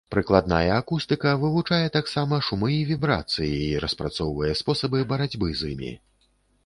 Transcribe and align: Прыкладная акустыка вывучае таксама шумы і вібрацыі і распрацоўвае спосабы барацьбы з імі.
Прыкладная 0.13 0.69
акустыка 0.75 1.33
вывучае 1.43 1.87
таксама 1.97 2.39
шумы 2.49 2.71
і 2.77 2.79
вібрацыі 2.93 3.51
і 3.67 3.77
распрацоўвае 3.85 4.51
спосабы 4.63 5.07
барацьбы 5.13 5.47
з 5.61 5.75
імі. 5.75 5.93